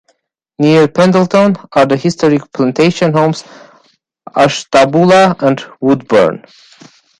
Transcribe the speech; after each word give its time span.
Near 0.57 0.87
Pendleton 0.87 1.57
are 1.73 1.85
the 1.85 1.95
historic 1.95 2.51
plantation 2.51 3.13
homes 3.13 3.43
Ashtabula 4.35 5.35
and 5.39 5.63
Woodburn. 5.79 6.43